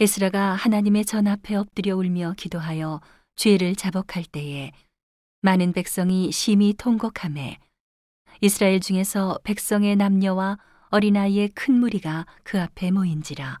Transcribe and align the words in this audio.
에스라가 0.00 0.52
하나님의 0.54 1.04
전 1.04 1.26
앞에 1.26 1.56
엎드려 1.56 1.96
울며 1.96 2.34
기도하여 2.36 3.00
죄를 3.34 3.74
자복할 3.74 4.24
때에 4.24 4.70
많은 5.40 5.72
백성이 5.72 6.30
심히 6.30 6.72
통곡함에 6.72 7.58
이스라엘 8.40 8.78
중에서 8.78 9.40
백성의 9.42 9.96
남녀와 9.96 10.58
어린아이의 10.90 11.48
큰 11.48 11.74
무리가 11.80 12.26
그 12.44 12.60
앞에 12.60 12.92
모인지라. 12.92 13.58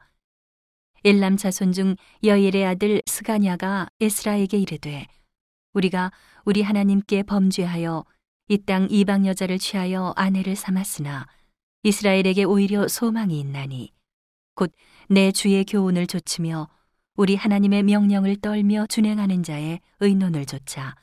엘람 1.04 1.36
자손 1.36 1.72
중 1.72 1.96
여일의 2.22 2.66
아들 2.66 3.02
스가냐가 3.06 3.88
에스라에게 4.00 4.58
이르되 4.58 5.08
우리가 5.72 6.12
우리 6.44 6.62
하나님께 6.62 7.24
범죄하여 7.24 8.04
이 8.48 8.58
땅 8.58 8.86
이방 8.90 9.26
여자를 9.26 9.58
취하여 9.58 10.14
아내를 10.16 10.54
삼았으나 10.54 11.26
이스라엘에게 11.82 12.44
오히려 12.44 12.86
소망이 12.86 13.40
있나니 13.40 13.92
곧 14.58 14.72
내 15.10 15.32
주의 15.32 15.64
교훈을 15.64 16.06
좇으며 16.06 16.68
우리 17.16 17.34
하나님의 17.34 17.82
명령을 17.84 18.36
떨며 18.36 18.86
준행하는 18.86 19.42
자의 19.42 19.80
의논을 20.00 20.44
조차 20.44 20.96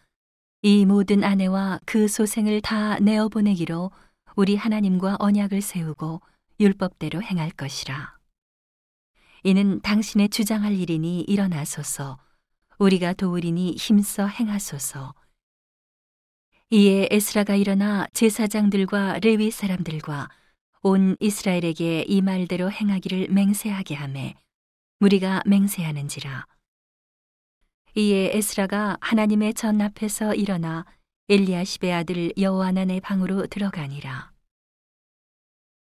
이 0.62 0.86
모든 0.86 1.24
아내와 1.24 1.80
그 1.86 2.08
소생을 2.08 2.62
다 2.62 3.00
내어 3.00 3.30
보내기로 3.30 3.90
우리 4.36 4.56
하나님과 4.56 5.18
언약을 5.20 5.62
세우고 5.62 6.22
율법대로 6.60 7.24
행할 7.24 7.50
것이라. 7.50 8.16
이는 9.44 9.82
당신의 9.82 10.30
주장할 10.30 10.74
일이니 10.74 11.22
일어나소서 11.22 12.20
우리가 12.78 13.14
도우리니 13.14 13.76
힘써 13.78 14.28
행하소서. 14.28 15.16
이에 16.70 17.08
에스라가 17.10 17.56
일어나 17.56 18.06
제사장들과 18.14 19.20
레위 19.20 19.50
사람들과 19.50 20.30
온 20.88 21.18
이스라엘에게 21.20 22.06
이 22.08 22.22
말대로 22.22 22.72
행하기를 22.72 23.30
맹세하게 23.30 23.96
하매 23.96 24.36
무리가 25.00 25.42
맹세하는지라. 25.48 26.46
이에 27.96 28.30
에스라가 28.38 28.96
하나님의 29.02 29.56
전 29.56 29.82
앞에서 29.82 30.36
일어나 30.36 30.86
엘리야십의 31.28 31.92
아들 31.92 32.32
여호아난의 32.38 33.02
방으로 33.02 33.48
들어가니라. 33.48 34.32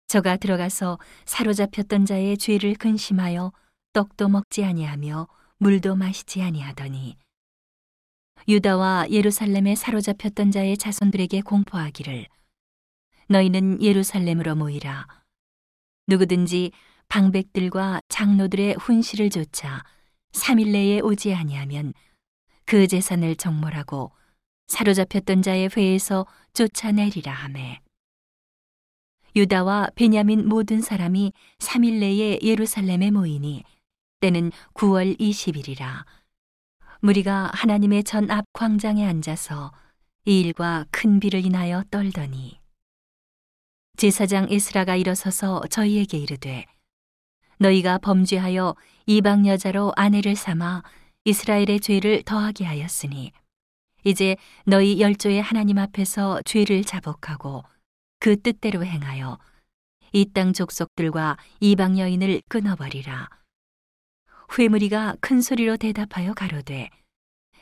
저가 0.07 0.37
들어가서 0.37 1.01
사로잡혔던 1.25 2.07
자의 2.07 2.39
죄를 2.39 2.77
근심하여 2.77 3.53
떡도 3.95 4.29
먹지 4.29 4.63
아니하며 4.63 5.27
물도 5.59 5.97
마시지 5.97 6.43
아니하더니 6.43 7.17
유다와 8.47 9.09
예루살렘에 9.11 9.75
사로잡혔던 9.75 10.53
자의 10.53 10.77
자손들에게 10.77 11.41
공포하기를 11.41 12.29
너희는 13.29 13.83
예루살렘으로 13.83 14.55
모이라. 14.55 15.07
누구든지 16.09 16.73
방백들과 17.09 18.01
장로들의 18.09 18.75
훈시를 18.75 19.31
조차 19.31 19.85
3일 20.33 20.73
내에 20.73 21.01
오지 21.01 21.35
아니하면 21.35 21.93
그 22.65 22.87
재산을 22.87 23.37
정몰하고 23.37 24.13
사로잡혔던 24.69 25.43
자의 25.43 25.69
회에서 25.77 26.27
쫓아내리라 26.55 27.33
하매. 27.33 27.81
유다와 29.37 29.91
베냐민 29.95 30.49
모든 30.49 30.81
사람이 30.81 31.33
3일 31.59 32.01
내에 32.01 32.39
예루살렘에 32.43 33.11
모이니 33.11 33.65
때는 34.21 34.53
9월 34.75 35.19
20일이라. 35.19 36.05
무리가 37.01 37.51
하나님의 37.53 38.05
전 38.05 38.31
앞 38.31 38.45
광장에 38.53 39.05
앉아서 39.07 39.73
이 40.25 40.41
일과 40.41 40.87
큰 40.91 41.19
비를 41.19 41.45
인하여 41.45 41.83
떨더니 41.91 42.62
제사장 44.03 44.49
에스라가 44.51 44.97
일어서서 44.97 45.63
저희에게 45.71 46.19
이르되 46.19 46.67
너희가 47.59 47.99
범죄하여 47.99 48.75
이방 49.07 49.47
여자로 49.47 49.93
아내를 49.95 50.35
삼아 50.35 50.83
이스라엘의 51.25 51.79
죄를 51.79 52.25
더하게 52.25 52.65
하였으니 52.65 53.31
이제 54.03 54.37
너희 54.67 55.01
열조의 55.01 55.41
하나님 55.41 55.79
앞에서 55.79 56.43
죄를 56.43 56.83
자복하고 56.83 57.63
그 58.19 58.43
뜻대로 58.43 58.85
행하여 58.85 59.39
이 60.13 60.25
땅 60.25 60.53
족속들과 60.53 61.37
이방 61.61 62.01
여인을 62.01 62.43
끊어버리라. 62.49 63.29
회무리가 64.59 65.15
큰 65.21 65.41
소리로 65.41 65.77
대답하여 65.77 66.35
가로되 66.35 66.91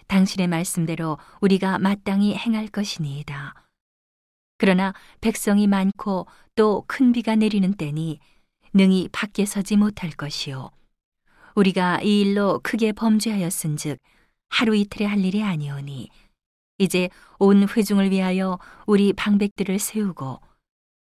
당신의 0.06 0.48
말씀대로 0.48 1.18
우리가 1.42 1.78
마땅히 1.78 2.34
행할 2.34 2.68
것이니이다. 2.68 3.69
그러나 4.60 4.92
백성이 5.22 5.66
많고 5.66 6.26
또 6.54 6.84
큰 6.86 7.12
비가 7.12 7.34
내리는 7.34 7.72
때니 7.72 8.20
능히 8.74 9.08
밖에 9.10 9.46
서지 9.46 9.78
못할 9.78 10.10
것이요. 10.10 10.70
우리가 11.54 12.02
이 12.02 12.20
일로 12.20 12.60
크게 12.62 12.92
범죄하였은즉 12.92 13.98
하루 14.50 14.76
이틀에 14.76 15.06
할 15.06 15.24
일이 15.24 15.42
아니오니 15.42 16.10
이제 16.76 17.08
온 17.38 17.66
회중을 17.66 18.10
위하여 18.10 18.58
우리 18.86 19.14
방백들을 19.14 19.78
세우고 19.78 20.40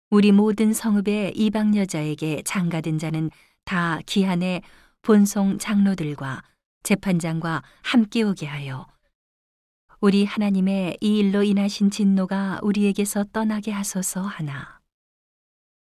우리 0.08 0.32
모든 0.32 0.72
성읍의 0.72 1.32
이방 1.36 1.76
여자에게 1.76 2.42
장가든 2.46 2.98
자는 2.98 3.30
다 3.66 4.00
기한에 4.06 4.62
본송 5.02 5.58
장로들과 5.58 6.42
재판장과 6.84 7.62
함께 7.82 8.22
오게 8.22 8.46
하여 8.46 8.86
우리 10.02 10.24
하나님의 10.24 10.98
이 11.00 11.18
일로 11.18 11.44
인하신 11.44 11.92
진노가 11.92 12.58
우리에게서 12.64 13.22
떠나게 13.32 13.70
하소서 13.70 14.20
하나. 14.20 14.80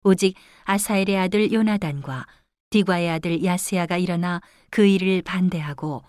오직 0.03 0.35
아사엘의 0.65 1.17
아들 1.17 1.53
요나단과 1.53 2.27
디과의 2.69 3.11
아들 3.11 3.45
야스야가 3.45 3.95
일어나 3.95 4.41
그 4.71 4.85
일을 4.85 5.21
반대하고 5.21 6.03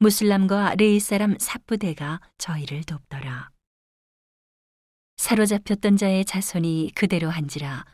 무슬람과 0.00 0.74
레이 0.74 1.00
사람 1.00 1.34
사부대가 1.38 2.20
저희를 2.36 2.84
돕더라. 2.84 3.48
사로잡혔던 5.16 5.96
자의 5.96 6.26
자손이 6.26 6.92
그대로 6.94 7.30
한지라 7.30 7.86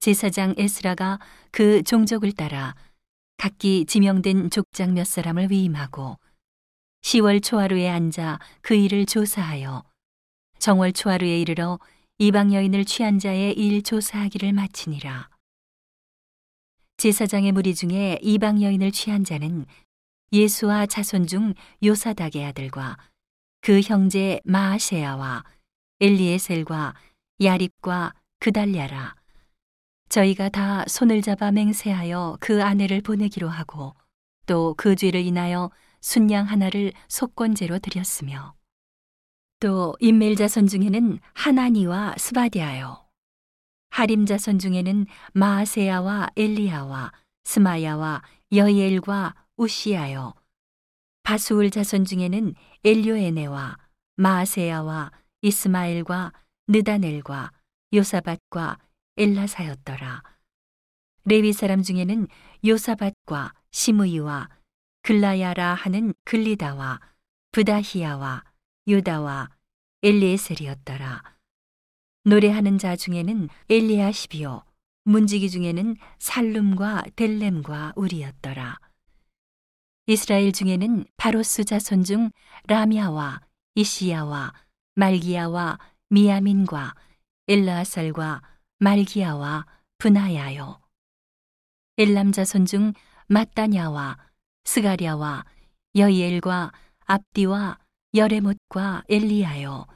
제사장 0.00 0.54
에스라가 0.56 1.18
그 1.50 1.82
종족을 1.82 2.32
따라 2.32 2.74
각기 3.36 3.84
지명된 3.84 4.48
족장 4.48 4.94
몇 4.94 5.06
사람을 5.06 5.50
위임하고 5.50 6.16
10월 7.02 7.42
초하루에 7.42 7.88
앉아 7.88 8.38
그 8.60 8.74
일을 8.74 9.06
조사하여 9.06 9.84
정월 10.58 10.92
초하루에 10.92 11.40
이르러 11.40 11.78
이방 12.18 12.52
여인을 12.52 12.84
취한 12.84 13.18
자의 13.18 13.52
일 13.52 13.82
조사하기를 13.82 14.52
마치니라. 14.52 15.28
제사장의 16.96 17.52
무리 17.52 17.74
중에 17.74 18.18
이방 18.22 18.60
여인을 18.60 18.90
취한 18.90 19.22
자는 19.22 19.66
예수와 20.32 20.86
자손 20.86 21.28
중 21.28 21.54
요사닥의 21.84 22.44
아들과 22.44 22.98
그 23.60 23.80
형제 23.80 24.40
마아세야와 24.44 25.44
엘리에셀과 26.00 26.94
야립과 27.40 28.14
그달랴라. 28.40 29.14
저희가 30.08 30.48
다 30.48 30.84
손을 30.88 31.22
잡아 31.22 31.52
맹세하여 31.52 32.38
그 32.40 32.64
아내를 32.64 33.00
보내기로 33.02 33.48
하고 33.48 33.94
또 34.46 34.74
그 34.76 34.96
죄를 34.96 35.20
인하여 35.20 35.70
순양 36.00 36.46
하나를 36.46 36.92
속건제로 37.08 37.78
드렸으며 37.78 38.54
또 39.60 39.96
인멜 40.00 40.36
자손 40.36 40.66
중에는 40.66 41.18
하나니와 41.34 42.14
스바디아요. 42.16 43.04
하림 43.90 44.26
자손 44.26 44.58
중에는 44.58 45.06
마아세야와 45.32 46.30
엘리야와 46.36 47.12
스마야와 47.44 48.22
여이엘과 48.52 49.34
우시야요. 49.56 50.34
바수울 51.22 51.70
자손 51.70 52.04
중에는 52.04 52.54
엘료에네와 52.84 53.76
마아세야와 54.16 55.12
이스마엘과 55.42 56.32
느다넬과 56.68 57.52
요사밭과 57.92 58.78
엘라사였더라. 59.16 60.22
레위 61.24 61.52
사람 61.52 61.82
중에는 61.82 62.28
요사밭과 62.66 63.52
시므이와 63.70 64.48
글라야라 65.08 65.72
하는 65.72 66.12
글리다와 66.24 67.00
부다히야와 67.52 68.44
유다와 68.86 69.48
엘리에셀이었더라. 70.02 71.22
노래하는 72.24 72.76
자 72.76 72.94
중에는 72.94 73.48
엘리야시비오, 73.70 74.64
문지기 75.04 75.48
중에는 75.48 75.96
살룸과 76.18 77.04
델렘과 77.16 77.94
우리였더라. 77.96 78.78
이스라엘 80.08 80.52
중에는 80.52 81.06
바로스 81.16 81.64
자손 81.64 82.04
중 82.04 82.30
라미아와 82.66 83.40
이시야와 83.76 84.52
말기야와 84.94 85.78
미야민과 86.10 86.94
엘라살과 87.46 88.42
말기야와 88.78 89.64
분하야요. 89.96 90.82
엘람 91.96 92.32
자손 92.32 92.66
중 92.66 92.92
마따냐와 93.28 94.27
스가랴와 94.72 95.46
여이엘과 95.96 96.72
압디와 97.06 97.78
여레못과 98.14 99.04
엘리야요 99.08 99.86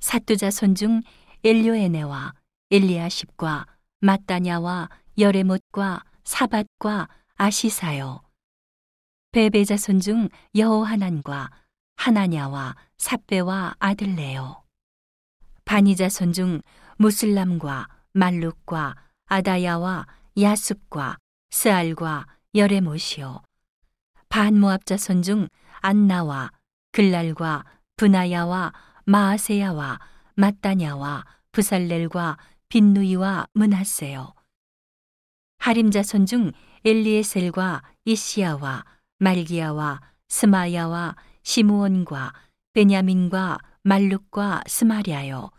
사뚜자 0.00 0.50
손 0.50 0.74
중 0.74 1.02
엘료에네와 1.44 2.32
엘리야십과 2.70 3.66
마따냐와 4.00 4.88
여레못과 5.18 6.04
사밧과 6.24 7.10
아시사요 7.36 8.22
베베 9.32 9.64
자손 9.64 10.00
중 10.00 10.30
여호하난과 10.56 11.50
하나냐와 11.96 12.76
삽베와 12.96 13.76
아들레요. 13.78 14.64
바니 15.66 15.96
자손 15.96 16.32
중 16.32 16.62
무슬람과 16.96 17.88
말룩과 18.14 18.96
아다야와 19.26 20.06
야숲과 20.40 21.18
스알과 21.50 22.26
여레못이요. 22.54 23.42
반모압 24.32 24.86
자손 24.86 25.20
중 25.20 25.46
안나와 25.82 26.52
글랄과 26.92 27.66
분하야와 27.96 28.72
마아세야와 29.04 30.00
마따냐와 30.36 31.26
부살렐과 31.52 32.38
빈누이와 32.70 33.48
문하세요. 33.52 34.32
하림 35.58 35.90
자손 35.90 36.24
중 36.24 36.52
엘리에셀과 36.82 37.82
이시야와 38.06 38.86
말기야와 39.18 40.00
스마야와 40.30 41.16
시무온과 41.42 42.32
베냐민과 42.72 43.58
말룩과 43.82 44.62
스마리아요. 44.66 45.50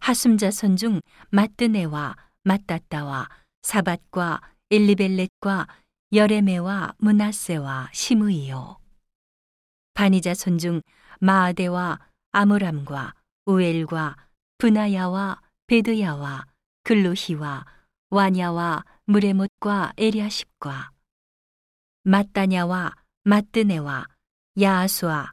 하숨 0.00 0.38
자손 0.38 0.76
중 0.76 1.02
마뜨네와 1.28 2.16
마따따와 2.44 3.28
사밧과 3.60 4.40
엘리벨렛과 4.70 5.66
여레메와 6.14 6.94
문하세와 6.98 7.88
시므이요. 7.94 8.76
바니자 9.94 10.34
손중 10.34 10.82
마아데와 11.20 12.00
아므람과 12.32 13.14
우엘과 13.46 14.16
분하야와 14.58 15.40
베드야와 15.68 16.46
글루히와 16.84 17.64
와냐와 18.10 18.84
무레못과 19.06 19.94
에리아십과 19.96 20.90
마따냐와 22.02 22.94
마뜨네와 23.24 24.06
야아수와 24.60 25.32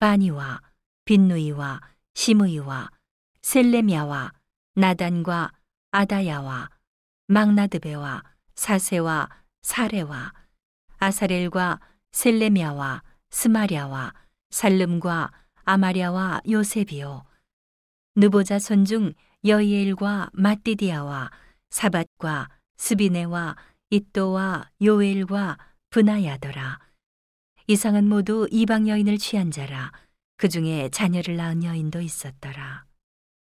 바니와 0.00 0.60
빈누이와 1.04 1.80
시므이와 2.14 2.90
셀레미아와 3.42 4.32
나단과 4.74 5.52
아다야와 5.92 6.70
막나드베와 7.28 8.24
사세와 8.56 9.45
사레와 9.66 10.32
아사렐과 10.98 11.80
셀레미아와 12.12 13.02
스마랴와 13.30 14.14
살름과 14.50 15.32
아마랴와 15.64 16.42
요셉이요. 16.48 17.24
느보자 18.14 18.60
손중 18.60 19.12
여이엘과 19.44 20.30
마띠디아와 20.34 21.32
사밧과 21.70 22.48
스비네와 22.76 23.56
이또와 23.90 24.70
요엘과 24.80 25.58
분하야더라. 25.90 26.78
이상은 27.66 28.08
모두 28.08 28.46
이방 28.52 28.86
여인을 28.86 29.18
취한 29.18 29.50
자라. 29.50 29.90
그 30.36 30.48
중에 30.48 30.90
자녀를 30.90 31.36
낳은 31.36 31.64
여인도 31.64 32.00
있었더라 32.00 32.85